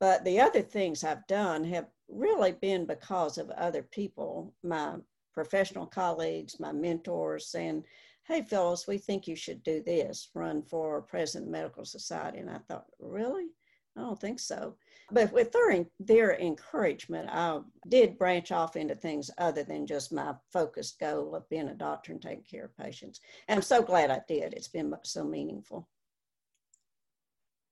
But 0.00 0.24
the 0.24 0.40
other 0.40 0.62
things 0.62 1.04
I've 1.04 1.26
done 1.26 1.62
have 1.64 1.86
really 2.08 2.52
been 2.52 2.86
because 2.86 3.38
of 3.38 3.50
other 3.50 3.82
people, 3.82 4.54
my 4.64 4.96
professional 5.32 5.86
colleagues, 5.86 6.58
my 6.58 6.72
mentors 6.72 7.46
saying, 7.46 7.84
hey, 8.26 8.42
Phyllis, 8.42 8.86
we 8.86 8.98
think 8.98 9.28
you 9.28 9.36
should 9.36 9.62
do 9.62 9.82
this, 9.82 10.30
run 10.34 10.62
for 10.62 11.02
president 11.02 11.50
medical 11.50 11.84
society. 11.84 12.38
And 12.38 12.50
I 12.50 12.58
thought, 12.68 12.86
really? 12.98 13.48
I 13.96 14.02
don't 14.02 14.20
think 14.20 14.38
so. 14.38 14.76
But 15.10 15.32
with 15.32 15.50
their, 15.52 15.84
their 15.98 16.38
encouragement, 16.38 17.28
I 17.30 17.58
did 17.88 18.18
branch 18.18 18.52
off 18.52 18.76
into 18.76 18.94
things 18.94 19.30
other 19.38 19.64
than 19.64 19.86
just 19.86 20.12
my 20.12 20.34
focused 20.52 21.00
goal 21.00 21.34
of 21.34 21.48
being 21.48 21.68
a 21.68 21.74
doctor 21.74 22.12
and 22.12 22.22
taking 22.22 22.44
care 22.44 22.66
of 22.66 22.76
patients. 22.76 23.20
And 23.48 23.58
I'm 23.58 23.62
so 23.62 23.82
glad 23.82 24.10
I 24.10 24.20
did. 24.28 24.54
It's 24.54 24.68
been 24.68 24.94
so 25.02 25.24
meaningful. 25.24 25.88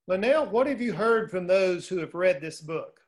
Lynelle, 0.08 0.50
what 0.50 0.66
have 0.66 0.80
you 0.80 0.92
heard 0.92 1.30
from 1.30 1.46
those 1.46 1.86
who 1.86 1.98
have 1.98 2.14
read 2.14 2.40
this 2.40 2.60
book? 2.60 3.00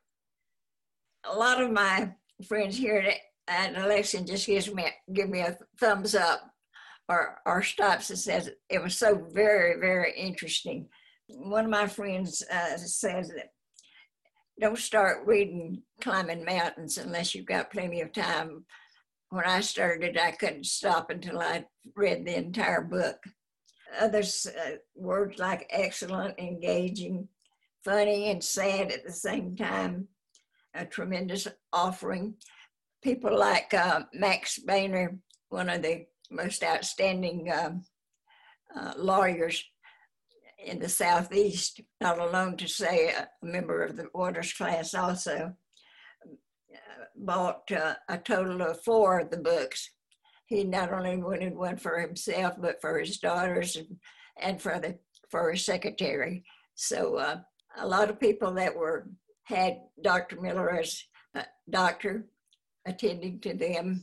A 1.24 1.34
lot 1.34 1.62
of 1.62 1.70
my 1.70 2.12
friends 2.46 2.76
here 2.76 3.12
at 3.48 3.74
Alexian 3.74 4.26
just 4.26 4.46
gives 4.46 4.72
me 4.72 4.86
give 5.12 5.28
me 5.28 5.40
a 5.40 5.56
thumbs 5.78 6.14
up 6.14 6.40
or, 7.08 7.38
or 7.46 7.62
stops 7.62 8.10
and 8.10 8.18
says 8.18 8.50
it 8.68 8.82
was 8.82 8.96
so 8.96 9.26
very, 9.32 9.80
very 9.80 10.12
interesting 10.16 10.88
one 11.36 11.64
of 11.64 11.70
my 11.70 11.86
friends 11.86 12.42
uh, 12.52 12.76
says 12.76 13.28
that 13.28 13.50
don't 14.60 14.78
start 14.78 15.26
reading 15.26 15.82
climbing 16.00 16.44
mountains 16.44 16.98
unless 16.98 17.34
you've 17.34 17.46
got 17.46 17.70
plenty 17.70 18.00
of 18.00 18.12
time. 18.12 18.64
When 19.30 19.44
I 19.44 19.60
started, 19.60 20.18
I 20.18 20.32
couldn't 20.32 20.66
stop 20.66 21.10
until 21.10 21.38
I 21.38 21.64
read 21.96 22.26
the 22.26 22.36
entire 22.36 22.82
book. 22.82 23.16
Others, 23.98 24.46
uh, 24.46 24.76
words 24.94 25.38
like 25.38 25.66
excellent, 25.70 26.38
engaging, 26.38 27.28
funny, 27.84 28.30
and 28.30 28.42
sad 28.42 28.92
at 28.92 29.04
the 29.04 29.12
same 29.12 29.56
time, 29.56 30.08
a 30.74 30.84
tremendous 30.84 31.48
offering. 31.72 32.34
People 33.02 33.36
like 33.36 33.74
uh, 33.74 34.02
Max 34.12 34.58
Boehner, 34.58 35.18
one 35.48 35.68
of 35.68 35.82
the 35.82 36.06
most 36.30 36.62
outstanding 36.62 37.50
um, 37.52 37.82
uh, 38.76 38.92
lawyers, 38.96 39.64
in 40.64 40.78
the 40.78 40.88
Southeast, 40.88 41.80
not 42.00 42.18
alone 42.18 42.56
to 42.58 42.68
say 42.68 43.08
a 43.08 43.28
member 43.42 43.82
of 43.82 43.96
the 43.96 44.06
orders 44.12 44.52
class 44.52 44.94
also, 44.94 45.54
uh, 46.72 47.04
bought 47.16 47.70
uh, 47.72 47.94
a 48.08 48.18
total 48.18 48.62
of 48.62 48.82
four 48.82 49.20
of 49.20 49.30
the 49.30 49.38
books. 49.38 49.90
He 50.50 50.64
not 50.64 50.92
only 50.92 51.16
wanted 51.16 51.56
one 51.56 51.76
for 51.76 52.00
himself, 52.00 52.54
but 52.58 52.80
for 52.80 52.98
his 52.98 53.18
daughters 53.18 53.76
and, 53.76 53.96
and 54.38 54.60
for 54.60 54.78
the 54.78 54.98
for 55.30 55.52
his 55.52 55.64
secretary. 55.64 56.44
So 56.74 57.16
uh, 57.16 57.36
a 57.78 57.86
lot 57.86 58.10
of 58.10 58.18
people 58.18 58.52
that 58.54 58.74
were 58.76 59.08
had 59.44 59.78
Dr. 60.02 60.40
Miller 60.40 60.72
as 60.72 61.04
a 61.34 61.44
doctor 61.70 62.26
attending 62.84 63.38
to 63.40 63.54
them, 63.54 64.02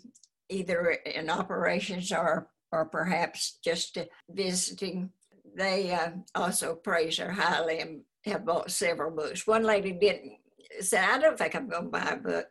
either 0.50 0.98
in 1.06 1.30
operations 1.30 2.12
or 2.14 2.48
or 2.72 2.86
perhaps 2.86 3.60
just 3.64 3.98
visiting 4.30 5.12
they 5.58 5.92
uh, 5.92 6.12
also 6.36 6.76
praise 6.76 7.18
her 7.18 7.32
highly 7.32 7.80
and 7.80 8.02
have 8.26 8.46
bought 8.46 8.72
several 8.72 9.12
books. 9.12 9.48
One 9.48 9.64
lady 9.64 9.92
didn't 9.92 10.34
say, 10.80 11.00
I 11.00 11.18
don't 11.18 11.38
think 11.38 11.56
I'm 11.56 11.68
going 11.68 11.86
to 11.86 11.90
buy 11.90 12.12
a 12.12 12.16
book. 12.18 12.46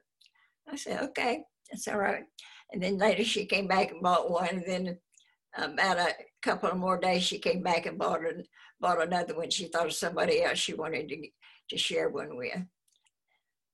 I 0.69 0.77
said, 0.77 1.03
okay, 1.03 1.45
that's 1.71 1.87
all 1.89 1.99
right. 1.99 2.25
And 2.73 2.83
then 2.83 2.99
later 2.99 3.25
she 3.25 3.47
came 3.47 3.67
back 3.67 3.91
and 3.91 4.03
bought 4.03 4.31
one. 4.31 4.49
And 4.49 4.65
then 4.67 4.99
about 5.57 5.99
a 5.99 6.15
couple 6.43 6.71
of 6.71 6.77
more 6.77 6.99
days, 6.99 7.23
she 7.23 7.39
came 7.39 7.63
back 7.63 7.87
and 7.87 7.99
bought, 7.99 8.25
an, 8.25 8.45
bought 8.81 9.03
another 9.03 9.37
one. 9.37 9.51
She 9.51 9.67
thought 9.67 9.87
of 9.87 9.93
somebody 9.95 10.43
else 10.43 10.59
she 10.59 10.75
wanted 10.75 11.09
to, 11.09 11.29
to 11.71 11.79
share 11.79 12.09
one 12.09 12.37
with. 12.37 12.59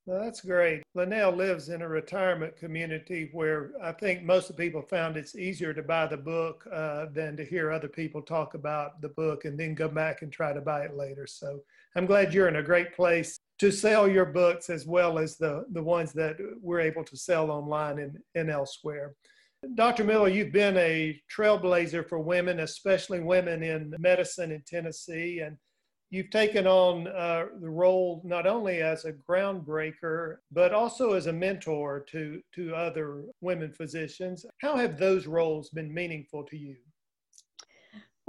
Well, 0.04 0.20
that's 0.20 0.40
great. 0.40 0.82
Lynelle 0.96 1.36
lives 1.36 1.68
in 1.68 1.80
a 1.80 1.88
retirement 1.88 2.56
community 2.56 3.30
where 3.32 3.70
I 3.80 3.92
think 3.92 4.24
most 4.24 4.50
of 4.50 4.56
the 4.56 4.64
people 4.64 4.82
found 4.82 5.16
it's 5.16 5.36
easier 5.36 5.72
to 5.72 5.82
buy 5.82 6.08
the 6.08 6.16
book 6.16 6.66
uh, 6.72 7.06
than 7.12 7.36
to 7.36 7.44
hear 7.44 7.70
other 7.70 7.86
people 7.86 8.20
talk 8.20 8.54
about 8.54 9.00
the 9.00 9.10
book 9.10 9.44
and 9.44 9.58
then 9.58 9.76
go 9.76 9.86
back 9.86 10.22
and 10.22 10.32
try 10.32 10.52
to 10.52 10.60
buy 10.60 10.82
it 10.82 10.96
later. 10.96 11.28
So 11.28 11.60
I'm 11.94 12.06
glad 12.06 12.34
you're 12.34 12.48
in 12.48 12.56
a 12.56 12.62
great 12.64 12.96
place 12.96 13.38
to 13.62 13.70
sell 13.70 14.08
your 14.08 14.24
books 14.24 14.68
as 14.70 14.88
well 14.88 15.20
as 15.20 15.36
the, 15.36 15.64
the 15.70 15.80
ones 15.80 16.12
that 16.12 16.36
we're 16.60 16.80
able 16.80 17.04
to 17.04 17.16
sell 17.16 17.48
online 17.48 18.00
and, 18.00 18.18
and 18.34 18.50
elsewhere. 18.50 19.14
Dr. 19.76 20.02
Miller, 20.02 20.26
you've 20.26 20.50
been 20.50 20.76
a 20.78 21.22
trailblazer 21.32 22.08
for 22.08 22.18
women, 22.18 22.58
especially 22.58 23.20
women 23.20 23.62
in 23.62 23.94
medicine 24.00 24.50
in 24.50 24.64
Tennessee. 24.66 25.42
And 25.44 25.56
you've 26.10 26.30
taken 26.30 26.66
on 26.66 27.06
uh, 27.06 27.44
the 27.60 27.70
role 27.70 28.20
not 28.24 28.48
only 28.48 28.82
as 28.82 29.04
a 29.04 29.12
groundbreaker, 29.12 30.38
but 30.50 30.74
also 30.74 31.12
as 31.12 31.28
a 31.28 31.32
mentor 31.32 32.04
to, 32.10 32.42
to 32.56 32.74
other 32.74 33.22
women 33.42 33.70
physicians. 33.70 34.44
How 34.60 34.74
have 34.74 34.98
those 34.98 35.28
roles 35.28 35.70
been 35.70 35.94
meaningful 35.94 36.42
to 36.46 36.56
you? 36.56 36.74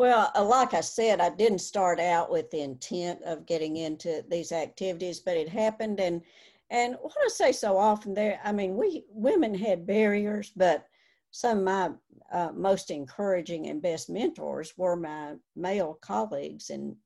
Well, 0.03 0.33
uh, 0.35 0.43
like 0.43 0.73
I 0.73 0.81
said, 0.81 1.21
I 1.21 1.29
didn't 1.29 1.59
start 1.59 1.97
out 1.97 2.29
with 2.29 2.51
the 2.51 2.59
intent 2.59 3.21
of 3.23 3.45
getting 3.45 3.77
into 3.77 4.21
these 4.27 4.51
activities, 4.51 5.21
but 5.21 5.37
it 5.37 5.47
happened. 5.47 6.01
And 6.01 6.21
and 6.69 6.97
what 7.01 7.15
I 7.23 7.29
say 7.29 7.53
so 7.53 7.77
often 7.77 8.13
there, 8.13 8.37
I 8.43 8.51
mean, 8.51 8.75
we 8.75 9.05
women 9.07 9.53
had 9.55 9.87
barriers, 9.87 10.51
but 10.57 10.89
some 11.31 11.59
of 11.59 11.63
my 11.63 11.91
uh, 12.33 12.51
most 12.51 12.91
encouraging 12.91 13.67
and 13.67 13.81
best 13.81 14.09
mentors 14.09 14.77
were 14.77 14.97
my 14.97 15.35
male 15.55 15.97
colleagues 16.01 16.69
and 16.69 16.97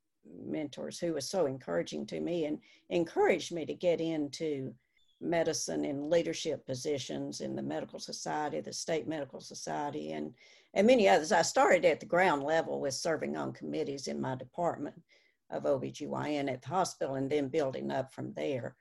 mentors 0.43 0.97
who 0.97 1.13
was 1.13 1.29
so 1.29 1.45
encouraging 1.45 2.07
to 2.07 2.19
me 2.19 2.45
and 2.45 2.57
encouraged 2.89 3.51
me 3.51 3.63
to 3.67 3.75
get 3.75 4.01
into 4.01 4.73
medicine 5.21 5.85
and 5.85 6.09
leadership 6.09 6.65
positions 6.65 7.41
in 7.41 7.55
the 7.55 7.61
medical 7.61 7.99
society, 7.99 8.59
the 8.59 8.73
state 8.73 9.07
medical 9.07 9.39
society, 9.39 10.13
and 10.13 10.33
and 10.77 10.85
many 10.85 11.09
others. 11.09 11.31
I 11.31 11.41
started 11.41 11.83
at 11.85 11.99
the 11.99 12.05
ground 12.05 12.43
level 12.43 12.79
with 12.79 12.93
serving 12.93 13.35
on 13.35 13.51
committees 13.51 14.07
in 14.07 14.21
my 14.21 14.35
department 14.35 14.95
of 15.49 15.63
OBGYN 15.63 16.51
at 16.51 16.61
the 16.61 16.69
hospital 16.69 17.15
and 17.15 17.29
then 17.29 17.47
building 17.47 17.89
up 17.89 18.13
from 18.13 18.31
there. 18.33 18.75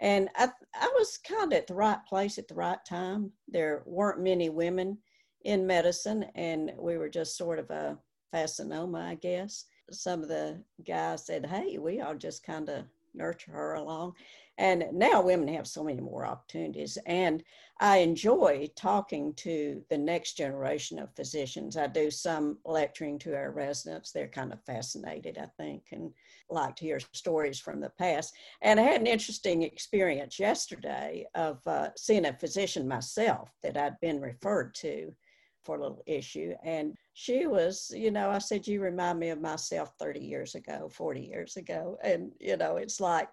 And 0.00 0.28
I, 0.36 0.48
I 0.74 0.92
was 0.98 1.18
kind 1.26 1.52
of 1.52 1.56
at 1.56 1.66
the 1.66 1.74
right 1.74 2.04
place 2.06 2.36
at 2.36 2.48
the 2.48 2.54
right 2.54 2.78
time. 2.86 3.32
There 3.48 3.82
weren't 3.86 4.20
many 4.20 4.50
women 4.50 4.98
in 5.42 5.66
medicine, 5.66 6.26
and 6.34 6.72
we 6.78 6.98
were 6.98 7.08
just 7.08 7.38
sort 7.38 7.58
of 7.58 7.70
a 7.70 7.98
fascinoma, 8.34 9.02
I 9.02 9.14
guess 9.14 9.64
some 9.90 10.22
of 10.22 10.28
the 10.28 10.62
guys 10.86 11.26
said, 11.26 11.46
hey, 11.46 11.78
we 11.78 12.00
all 12.00 12.14
just 12.14 12.44
kind 12.44 12.68
of 12.68 12.84
nurture 13.14 13.52
her 13.52 13.74
along. 13.74 14.12
And 14.58 14.86
now 14.92 15.22
women 15.22 15.48
have 15.54 15.68
so 15.68 15.84
many 15.84 16.00
more 16.00 16.26
opportunities. 16.26 16.98
And 17.06 17.44
I 17.80 17.98
enjoy 17.98 18.68
talking 18.74 19.32
to 19.34 19.80
the 19.88 19.96
next 19.96 20.36
generation 20.36 20.98
of 20.98 21.14
physicians. 21.14 21.76
I 21.76 21.86
do 21.86 22.10
some 22.10 22.58
lecturing 22.64 23.20
to 23.20 23.36
our 23.36 23.52
residents. 23.52 24.10
They're 24.10 24.26
kind 24.26 24.52
of 24.52 24.60
fascinated, 24.64 25.38
I 25.38 25.46
think, 25.56 25.84
and 25.92 26.12
like 26.50 26.74
to 26.76 26.84
hear 26.84 26.98
stories 27.12 27.60
from 27.60 27.78
the 27.78 27.90
past. 27.90 28.34
And 28.60 28.80
I 28.80 28.82
had 28.82 29.00
an 29.00 29.06
interesting 29.06 29.62
experience 29.62 30.40
yesterday 30.40 31.26
of 31.36 31.64
uh, 31.68 31.90
seeing 31.96 32.26
a 32.26 32.32
physician 32.32 32.88
myself 32.88 33.50
that 33.62 33.76
I'd 33.76 34.00
been 34.00 34.20
referred 34.20 34.74
to 34.76 35.14
for 35.62 35.76
a 35.76 35.80
little 35.82 36.02
issue. 36.06 36.54
And 36.64 36.96
she 37.12 37.46
was, 37.46 37.92
you 37.94 38.10
know, 38.10 38.30
I 38.30 38.38
said, 38.38 38.66
You 38.66 38.80
remind 38.80 39.20
me 39.20 39.28
of 39.28 39.40
myself 39.40 39.92
30 39.98 40.20
years 40.20 40.54
ago, 40.54 40.88
40 40.90 41.20
years 41.20 41.56
ago. 41.56 41.98
And, 42.02 42.32
you 42.40 42.56
know, 42.56 42.76
it's 42.76 43.00
like 43.00 43.28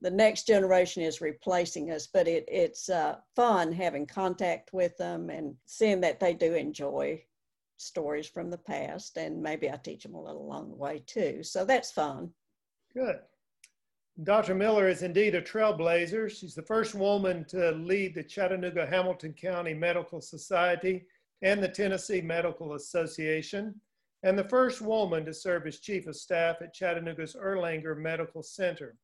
the 0.00 0.10
next 0.10 0.46
generation 0.46 1.02
is 1.02 1.20
replacing 1.20 1.90
us, 1.90 2.06
but 2.06 2.28
it, 2.28 2.44
it's 2.48 2.88
uh, 2.88 3.16
fun 3.34 3.72
having 3.72 4.06
contact 4.06 4.72
with 4.72 4.96
them 4.96 5.30
and 5.30 5.54
seeing 5.66 6.00
that 6.02 6.20
they 6.20 6.34
do 6.34 6.54
enjoy 6.54 7.22
stories 7.76 8.26
from 8.26 8.50
the 8.50 8.58
past. 8.58 9.16
And 9.16 9.42
maybe 9.42 9.70
I 9.70 9.76
teach 9.76 10.02
them 10.02 10.14
a 10.14 10.22
little 10.22 10.42
along 10.42 10.68
the 10.68 10.76
way 10.76 11.02
too. 11.06 11.42
So 11.42 11.64
that's 11.64 11.90
fun. 11.90 12.30
Good. 12.94 13.16
Dr. 14.22 14.54
Miller 14.54 14.88
is 14.88 15.02
indeed 15.02 15.34
a 15.34 15.42
trailblazer. 15.42 16.30
She's 16.30 16.54
the 16.54 16.62
first 16.62 16.94
woman 16.94 17.44
to 17.46 17.72
lead 17.72 18.14
the 18.14 18.22
Chattanooga 18.22 18.86
Hamilton 18.86 19.32
County 19.32 19.74
Medical 19.74 20.20
Society 20.20 21.06
and 21.42 21.60
the 21.60 21.68
Tennessee 21.68 22.20
Medical 22.20 22.74
Association, 22.74 23.74
and 24.22 24.38
the 24.38 24.48
first 24.48 24.80
woman 24.80 25.24
to 25.26 25.34
serve 25.34 25.66
as 25.66 25.80
Chief 25.80 26.06
of 26.06 26.14
Staff 26.14 26.62
at 26.62 26.72
Chattanooga's 26.72 27.34
Erlanger 27.34 27.98
Medical 27.98 28.42
Center. 28.42 28.96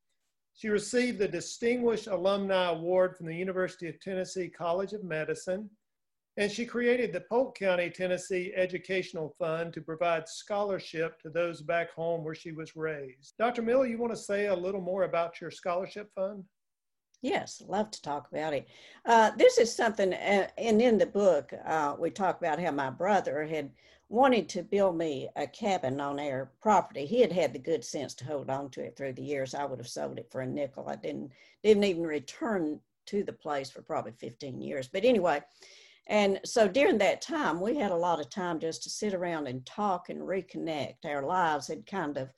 She 0.55 0.69
received 0.69 1.19
the 1.19 1.29
Distinguished 1.29 2.07
Alumni 2.07 2.71
Award 2.71 3.17
from 3.17 3.27
the 3.27 3.37
University 3.37 3.89
of 3.89 4.01
Tennessee 4.01 4.49
College 4.49 4.93
of 4.93 5.05
Medicine, 5.05 5.71
and 6.37 6.51
she 6.51 6.65
created 6.65 7.13
the 7.13 7.23
Polk 7.23 7.59
County, 7.59 7.91
Tennessee 7.91 8.53
Educational 8.55 9.35
Fund 9.39 9.73
to 9.75 9.81
provide 9.81 10.29
scholarship 10.29 11.21
to 11.21 11.31
those 11.31 11.63
back 11.63 11.93
home 11.93 12.25
where 12.25 12.35
she 12.35 12.53
was 12.53 12.77
raised. 12.77 13.35
Dr. 13.39 13.63
Miller, 13.63 13.87
you 13.87 13.99
want 13.99 14.13
to 14.13 14.19
say 14.19 14.47
a 14.47 14.55
little 14.55 14.81
more 14.81 15.05
about 15.05 15.41
your 15.41 15.51
scholarship 15.51 16.11
fund? 16.15 16.45
Yes, 17.23 17.63
love 17.67 17.91
to 17.91 18.01
talk 18.01 18.29
about 18.33 18.55
it. 18.55 18.67
Uh, 19.05 19.33
this 19.37 19.59
is 19.59 19.75
something, 19.75 20.15
uh, 20.15 20.49
and 20.57 20.81
in 20.81 20.97
the 20.97 21.07
book, 21.07 21.53
uh, 21.67 21.95
we 21.99 22.11
talk 22.11 22.39
about 22.39 22.59
how 22.59 22.71
my 22.71 22.89
brother 22.89 23.45
had 23.45 23.71
wanted 24.11 24.49
to 24.49 24.62
build 24.64 24.99
me 24.99 25.29
a 25.37 25.46
cabin 25.46 26.01
on 26.01 26.18
our 26.18 26.51
property. 26.61 27.07
He 27.07 27.20
had 27.20 27.31
had 27.31 27.53
the 27.53 27.61
good 27.61 27.85
sense 27.85 28.12
to 28.14 28.25
hold 28.25 28.51
on 28.51 28.68
to 28.70 28.83
it 28.83 28.96
through 28.96 29.12
the 29.12 29.23
years. 29.23 29.55
I 29.55 29.64
would 29.64 29.79
have 29.79 29.88
sold 29.88 30.18
it 30.18 30.29
for 30.31 30.40
a 30.40 30.46
nickel. 30.46 30.88
I 30.88 30.96
didn't 30.96 31.31
didn't 31.62 31.85
even 31.85 32.03
return 32.03 32.81
to 33.07 33.23
the 33.23 33.33
place 33.33 33.70
for 33.70 33.83
probably 33.83 34.12
15 34.12 34.61
years. 34.61 34.88
But 34.88 35.05
anyway, 35.05 35.42
and 36.09 36.40
so 36.44 36.66
during 36.66 36.99
that 36.99 37.23
time, 37.23 37.61
we 37.61 37.77
had 37.77 37.92
a 37.92 37.96
lot 37.96 38.20
of 38.20 38.29
time 38.29 38.59
just 38.59 38.83
to 38.83 38.90
sit 38.90 39.14
around 39.14 39.46
and 39.46 39.64
talk 39.64 40.09
and 40.09 40.20
reconnect. 40.20 41.05
Our 41.05 41.23
lives 41.23 41.68
had 41.68 41.87
kind 41.87 42.16
of 42.16 42.33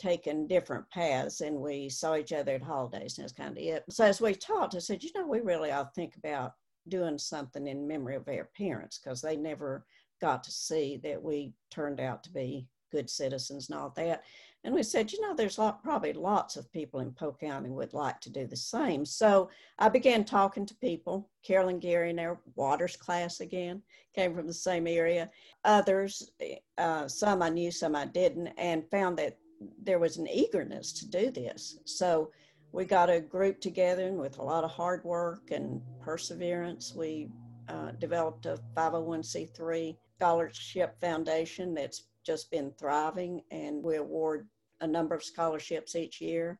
taken 0.00 0.48
different 0.48 0.90
paths 0.90 1.40
and 1.40 1.56
we 1.56 1.88
saw 1.88 2.16
each 2.16 2.32
other 2.32 2.56
at 2.56 2.62
holidays 2.62 3.16
and 3.16 3.24
that's 3.24 3.32
kind 3.32 3.56
of 3.56 3.62
it. 3.62 3.84
So 3.90 4.04
as 4.04 4.20
we 4.20 4.34
talked, 4.34 4.74
I 4.74 4.80
said, 4.80 5.04
you 5.04 5.10
know, 5.14 5.26
we 5.26 5.40
really 5.40 5.70
ought 5.70 5.94
to 5.94 6.00
think 6.00 6.16
about 6.16 6.52
doing 6.88 7.16
something 7.16 7.66
in 7.66 7.86
memory 7.86 8.16
of 8.16 8.28
our 8.28 8.48
parents 8.56 8.98
because 8.98 9.22
they 9.22 9.36
never 9.36 9.86
got 10.20 10.44
to 10.44 10.50
see 10.50 10.98
that 11.02 11.22
we 11.22 11.52
turned 11.70 12.00
out 12.00 12.22
to 12.24 12.30
be 12.30 12.66
good 12.92 13.10
citizens 13.10 13.68
and 13.68 13.78
all 13.78 13.92
that. 13.96 14.22
And 14.64 14.74
we 14.74 14.82
said, 14.82 15.12
you 15.12 15.20
know, 15.20 15.34
there's 15.34 15.58
lot, 15.58 15.82
probably 15.82 16.12
lots 16.12 16.56
of 16.56 16.72
people 16.72 17.00
in 17.00 17.12
Polk 17.12 17.38
County 17.38 17.70
would 17.70 17.94
like 17.94 18.20
to 18.22 18.30
do 18.30 18.46
the 18.46 18.56
same. 18.56 19.04
So 19.04 19.48
I 19.78 19.88
began 19.88 20.24
talking 20.24 20.66
to 20.66 20.74
people. 20.76 21.30
Carolyn 21.44 21.78
Gary 21.78 22.10
in 22.10 22.18
our 22.18 22.40
Waters 22.56 22.96
class 22.96 23.40
again 23.40 23.82
came 24.14 24.34
from 24.34 24.48
the 24.48 24.54
same 24.54 24.88
area. 24.88 25.30
Others, 25.64 26.30
uh, 26.78 27.06
some 27.06 27.42
I 27.42 27.48
knew, 27.50 27.70
some 27.70 27.94
I 27.94 28.06
didn't, 28.06 28.48
and 28.58 28.90
found 28.90 29.16
that 29.18 29.38
there 29.82 30.00
was 30.00 30.16
an 30.16 30.26
eagerness 30.28 30.92
to 30.94 31.08
do 31.08 31.30
this. 31.30 31.78
So 31.84 32.32
we 32.72 32.84
got 32.84 33.08
a 33.08 33.20
group 33.20 33.60
together 33.60 34.08
and 34.08 34.18
with 34.18 34.38
a 34.38 34.42
lot 34.42 34.64
of 34.64 34.70
hard 34.70 35.04
work 35.04 35.50
and 35.52 35.80
perseverance, 36.00 36.92
we 36.94 37.28
uh, 37.68 37.92
developed 37.92 38.46
a 38.46 38.58
501c3 38.76 39.96
scholarship 40.16 40.98
foundation 41.00 41.74
that's 41.74 42.04
just 42.24 42.50
been 42.50 42.72
thriving 42.78 43.42
and 43.50 43.82
we 43.82 43.96
award 43.96 44.48
a 44.80 44.86
number 44.86 45.14
of 45.14 45.22
scholarships 45.22 45.94
each 45.94 46.20
year. 46.20 46.58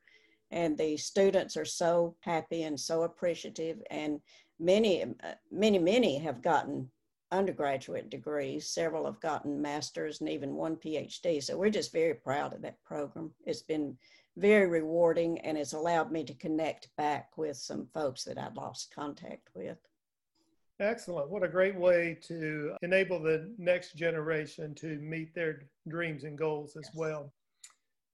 And 0.51 0.79
the 0.79 0.97
students 0.97 1.57
are 1.57 1.65
so 1.65 2.15
happy 2.21 2.63
and 2.63 2.79
so 2.79 3.03
appreciative 3.03 3.83
and 3.91 4.21
many, 4.61 5.05
many, 5.51 5.79
many 5.79 6.19
have 6.19 6.41
gotten 6.43 6.89
undergraduate 7.33 8.11
degrees. 8.11 8.69
Several 8.69 9.07
have 9.07 9.21
gotten 9.21 9.61
masters 9.61 10.21
and 10.21 10.31
even 10.31 10.55
one 10.55 10.77
PhD. 10.77 11.43
So 11.43 11.57
we're 11.57 11.71
just 11.71 11.93
very 11.93 12.15
proud 12.15 12.55
of 12.55 12.63
that 12.63 12.83
program. 12.85 13.33
It's 13.45 13.63
been 13.63 13.97
very 14.37 14.67
rewarding 14.67 15.41
and 15.41 15.59
it's 15.59 15.73
allowed 15.73 16.13
me 16.13 16.23
to 16.25 16.35
connect 16.35 16.95
back 16.97 17.37
with 17.37 17.57
some 17.57 17.89
folks 17.93 18.23
that 18.25 18.39
I'd 18.39 18.57
lost 18.57 18.95
contact 18.95 19.49
with. 19.55 19.79
Excellent. 20.79 21.31
What 21.31 21.43
a 21.43 21.49
great 21.49 21.75
way 21.75 22.19
to 22.29 22.77
enable 22.83 23.21
the 23.21 23.51
next 23.59 23.97
generation 23.97 24.75
to 24.77 24.99
meet 24.99 25.35
their 25.35 25.63
dreams 25.89 26.25
and 26.25 26.37
goals 26.37 26.77
as 26.77 26.87
yes. 26.87 26.95
well. 26.95 27.33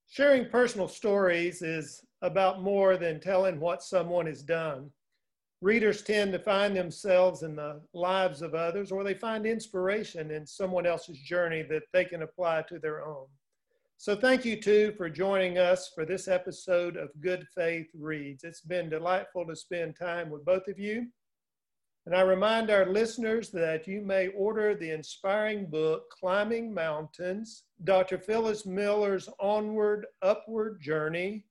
Sharing 0.08 0.48
personal 0.48 0.88
stories 0.88 1.62
is 1.62 2.04
about 2.20 2.62
more 2.62 2.96
than 2.96 3.18
telling 3.18 3.58
what 3.58 3.82
someone 3.82 4.26
has 4.26 4.42
done 4.42 4.90
readers 5.62 6.02
tend 6.02 6.32
to 6.32 6.38
find 6.40 6.76
themselves 6.76 7.44
in 7.44 7.54
the 7.54 7.80
lives 7.94 8.42
of 8.42 8.52
others 8.52 8.90
or 8.90 9.04
they 9.04 9.14
find 9.14 9.46
inspiration 9.46 10.32
in 10.32 10.44
someone 10.44 10.86
else's 10.86 11.18
journey 11.18 11.62
that 11.62 11.84
they 11.92 12.04
can 12.04 12.22
apply 12.22 12.62
to 12.68 12.80
their 12.80 13.06
own. 13.06 13.26
So 13.96 14.16
thank 14.16 14.44
you 14.44 14.60
too 14.60 14.92
for 14.96 15.08
joining 15.08 15.58
us 15.58 15.92
for 15.94 16.04
this 16.04 16.26
episode 16.26 16.96
of 16.96 17.10
Good 17.20 17.46
Faith 17.54 17.86
Reads. 17.94 18.42
It's 18.42 18.60
been 18.60 18.90
delightful 18.90 19.46
to 19.46 19.54
spend 19.54 19.94
time 19.96 20.30
with 20.30 20.44
both 20.44 20.66
of 20.66 20.80
you. 20.80 21.06
And 22.04 22.16
I 22.16 22.22
remind 22.22 22.68
our 22.70 22.86
listeners 22.86 23.50
that 23.50 23.86
you 23.86 24.02
may 24.02 24.26
order 24.28 24.74
the 24.74 24.90
inspiring 24.90 25.66
book, 25.66 26.10
Climbing 26.10 26.74
Mountains, 26.74 27.62
Dr. 27.84 28.18
Phyllis 28.18 28.66
Miller's 28.66 29.28
Onward, 29.38 30.06
Upward 30.20 30.80
Journey, 30.80 31.44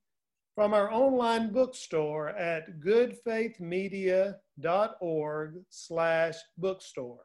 from 0.54 0.74
our 0.74 0.92
online 0.92 1.50
bookstore 1.50 2.28
at 2.30 2.80
goodfaithmedia.org 2.80 5.54
slash 5.70 6.34
bookstore. 6.58 7.20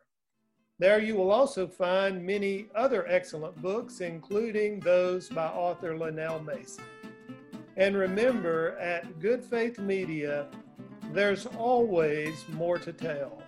There 0.80 1.02
you 1.02 1.16
will 1.16 1.32
also 1.32 1.68
find 1.68 2.26
many 2.26 2.68
other 2.76 3.06
excellent 3.08 3.62
books, 3.62 4.00
including 4.00 4.80
those 4.80 5.28
by 5.28 5.48
author 5.48 5.96
Lynelle 5.96 6.46
Mason. 6.46 6.86
And 7.76 7.98
remember, 7.98 8.78
at 8.78 9.20
Good 9.20 9.44
Faith 9.44 9.80
Media, 9.80 10.48
there's 11.13 11.46
always 11.58 12.34
more 12.50 12.78
to 12.80 12.93
tell. 12.93 13.41